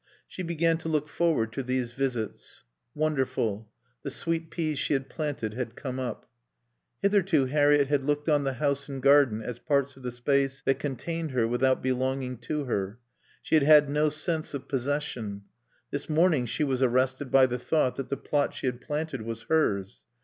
[0.27, 2.63] She began to look forward to these visits.
[2.95, 3.69] Wonderful.
[4.01, 6.27] The sweet peas she had planted had come up.
[7.03, 10.79] Hitherto Harriett had looked on the house and garden as parts of the space that
[10.79, 12.97] contained her without belonging to her.
[13.43, 15.43] She had had no sense of possession.
[15.91, 19.43] This morning she was arrested by the thought that the plot she had planted was
[19.49, 20.01] hers.